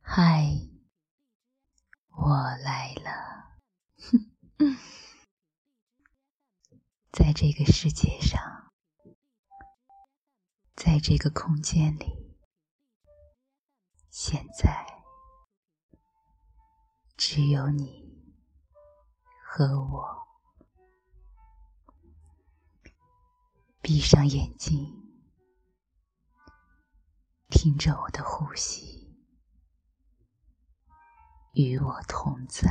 [0.00, 0.42] 嗨，
[2.16, 2.26] 我
[2.64, 3.58] 来了。
[7.12, 8.72] 在这个世界上，
[10.74, 12.36] 在这个空间里，
[14.10, 15.04] 现在
[17.16, 18.34] 只有你
[19.44, 20.17] 和我。
[23.88, 24.86] 闭上眼睛，
[27.48, 29.16] 听着我的呼吸，
[31.54, 32.70] 与我同在。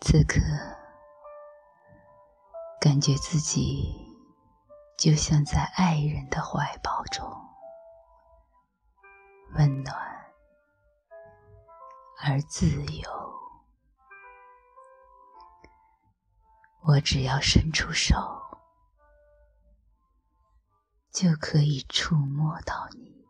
[0.00, 0.77] 此刻。
[2.80, 3.92] 感觉自己
[4.96, 7.28] 就像在爱人的怀抱中，
[9.54, 9.96] 温暖
[12.22, 13.10] 而自由。
[16.82, 18.16] 我只要伸出手，
[21.12, 23.26] 就可以触摸到你；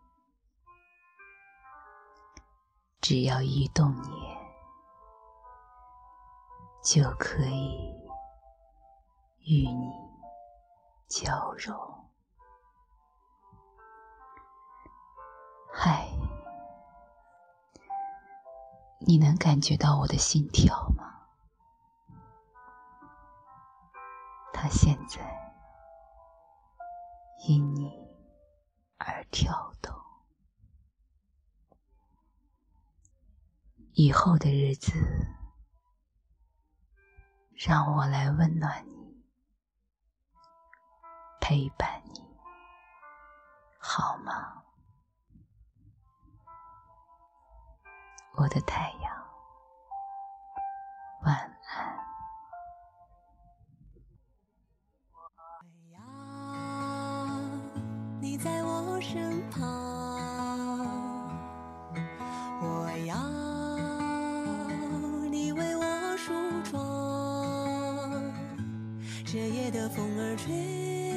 [3.01, 4.39] 只要一动念，
[6.85, 7.98] 就可以。
[9.51, 9.91] 与你
[11.09, 11.75] 交融，
[15.73, 16.07] 嗨，
[19.01, 21.29] 你能感觉到我的心跳吗？
[24.53, 25.19] 它现在
[27.47, 28.07] 因你
[28.99, 29.97] 而跳动。
[33.95, 34.93] 以后的日子，
[37.57, 38.98] 让我来温暖你。
[41.49, 42.21] 陪伴你，
[43.79, 44.63] 好吗，
[48.37, 49.11] 我的太阳？
[51.23, 51.97] 晚安。
[55.15, 55.19] 我
[55.95, 55.99] 要
[58.21, 59.63] 你在我身旁，
[62.61, 63.17] 我要
[65.31, 66.31] 你为我梳
[66.71, 66.79] 妆，
[69.25, 70.47] 这夜的风儿吹。
[70.47, 71.08] 吹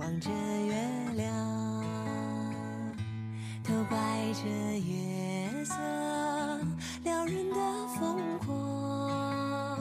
[0.00, 0.74] 望着月
[1.14, 1.30] 亮，
[3.62, 3.98] 都怪
[4.32, 4.48] 这
[4.80, 5.74] 月色
[7.04, 7.56] 撩人的
[7.88, 9.78] 疯狂，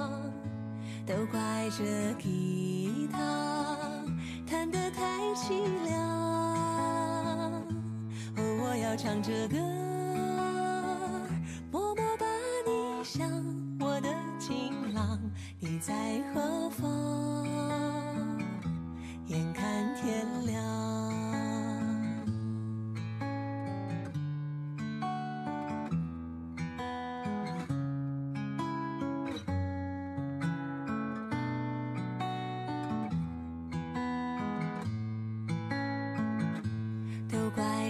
[1.08, 3.78] 都怪这吉他
[4.46, 5.98] 弹得太凄凉，
[8.36, 9.58] 哦，我要唱着歌。
[11.72, 12.26] 默默把
[12.68, 13.26] 你想